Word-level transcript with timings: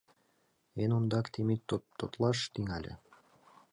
Эн 0.81 0.91
ондак 0.97 1.25
Темит 1.33 1.61
тототлаш 1.69 2.39
тӱҥале: 2.53 2.93